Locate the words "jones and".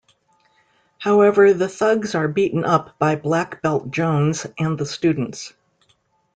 3.91-4.75